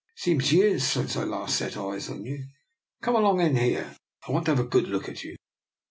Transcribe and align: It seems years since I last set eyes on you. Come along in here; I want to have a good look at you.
It 0.15 0.19
seems 0.21 0.51
years 0.51 0.83
since 0.83 1.15
I 1.15 1.25
last 1.25 1.55
set 1.57 1.77
eyes 1.77 2.09
on 2.09 2.25
you. 2.25 2.43
Come 3.03 3.15
along 3.17 3.39
in 3.41 3.55
here; 3.55 3.95
I 4.27 4.31
want 4.31 4.45
to 4.47 4.55
have 4.55 4.59
a 4.65 4.67
good 4.67 4.87
look 4.87 5.07
at 5.07 5.23
you. 5.23 5.35